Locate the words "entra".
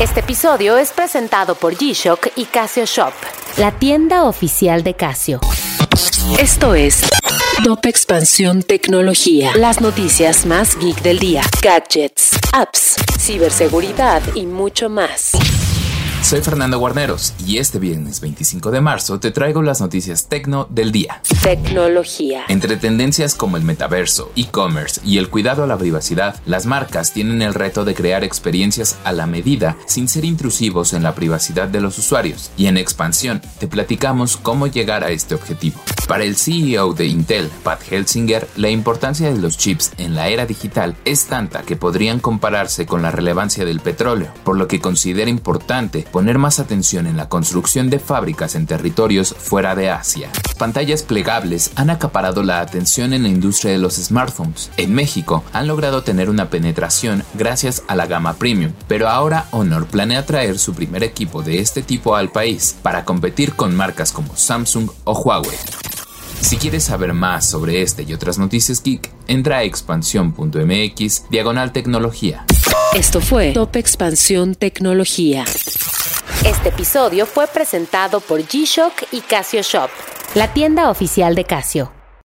69.26-69.58